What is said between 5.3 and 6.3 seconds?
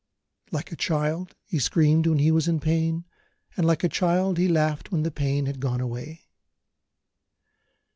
had gone away.